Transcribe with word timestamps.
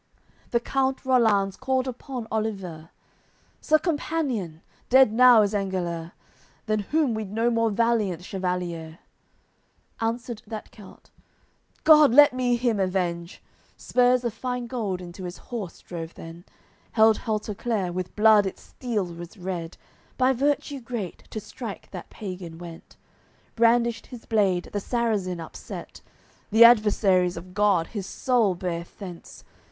AOI. 0.01 0.23
CXV 0.23 0.49
The 0.53 0.59
count 0.61 1.05
Rollanz 1.05 1.57
called 1.59 1.87
upon 1.87 2.27
Oliver: 2.31 2.89
"Sir 3.61 3.77
companion, 3.77 4.63
dead 4.89 5.13
now 5.13 5.43
is 5.43 5.53
Engeler; 5.53 6.13
Than 6.65 6.79
whom 6.79 7.13
we'd 7.13 7.31
no 7.31 7.51
more 7.51 7.69
valiant 7.69 8.23
chevalier." 8.23 8.97
Answered 9.99 10.41
that 10.47 10.71
count: 10.71 11.11
"God, 11.83 12.15
let 12.15 12.33
me 12.33 12.55
him 12.55 12.79
avenge!" 12.79 13.43
Spurs 13.77 14.23
of 14.23 14.33
fine 14.33 14.65
gold 14.65 15.01
into 15.01 15.25
his 15.25 15.37
horse 15.37 15.81
drove 15.81 16.15
then, 16.15 16.45
Held 16.93 17.19
Halteclere, 17.19 17.93
with 17.93 18.15
blood 18.15 18.47
its 18.47 18.63
steel 18.63 19.05
was 19.05 19.37
red, 19.37 19.77
By 20.17 20.33
virtue 20.33 20.79
great 20.79 21.25
to 21.29 21.39
strike 21.39 21.91
that 21.91 22.09
pagan 22.09 22.57
went, 22.57 22.95
Brandished 23.55 24.07
his 24.07 24.25
blade, 24.25 24.69
the 24.73 24.79
Sarrazin 24.79 25.39
upset; 25.39 26.01
The 26.49 26.63
Adversaries 26.63 27.37
of 27.37 27.53
God 27.53 27.85
his 27.85 28.07
soul 28.07 28.55
bare 28.55 28.87
thence. 28.97 29.43